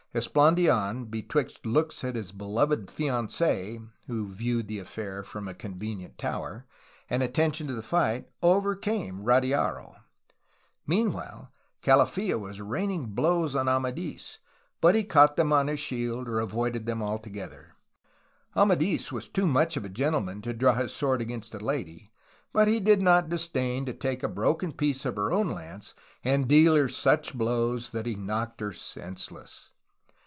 Esplandidn, 0.13 1.09
be 1.09 1.23
twixt 1.23 1.65
looks 1.65 2.03
at 2.03 2.15
his 2.17 2.33
beloved 2.33 2.91
fiancee 2.91 3.79
(who 4.07 4.25
viewed 4.27 4.67
the 4.67 4.77
affair 4.77 5.23
from 5.23 5.47
a 5.47 5.53
convenient 5.53 6.17
tower) 6.17 6.65
and 7.09 7.23
attention 7.23 7.65
to 7.65 7.73
the 7.73 7.81
fight, 7.81 8.27
over 8.43 8.75
60 8.75 8.89
A 8.89 8.93
HISTORY 8.93 9.07
OF 9.07 9.15
CALIFORNIA 9.23 9.51
came 9.53 9.55
Radiaro. 9.63 9.95
Meanwhile, 10.85 11.53
Calaffa 11.81 12.37
was 12.37 12.59
raining 12.59 13.05
blows 13.15 13.55
on 13.55 13.67
Amadfs, 13.69 14.39
but 14.81 14.95
he 14.95 15.05
caught 15.05 15.37
them 15.37 15.53
on 15.53 15.67
his 15.67 15.79
shield 15.79 16.27
or 16.27 16.41
avoided 16.41 16.85
them 16.85 17.01
altogether. 17.01 17.77
Amadis 18.53 19.13
was 19.13 19.29
too 19.29 19.47
much 19.47 19.77
of 19.77 19.85
a 19.85 19.89
gentleman 19.89 20.41
to 20.41 20.51
draw 20.51 20.73
his 20.73 20.93
sword 20.93 21.21
against 21.21 21.55
a 21.55 21.59
lady, 21.59 22.11
but 22.51 22.65
did 22.65 23.01
not 23.01 23.29
disdain 23.29 23.85
to 23.85 23.93
take 23.93 24.23
a 24.23 24.27
broken 24.27 24.73
piece 24.73 25.05
of 25.05 25.15
her 25.15 25.31
own 25.31 25.47
lance 25.47 25.93
and 26.21 26.49
deal 26.49 26.75
her 26.75 26.89
such 26.89 27.33
blows 27.33 27.91
that 27.91 28.05
he 28.05 28.15
knocked 28.15 28.59
her 28.59 28.73
senseless. 28.73 29.69